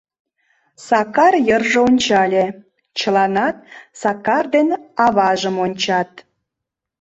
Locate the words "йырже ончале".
1.47-2.45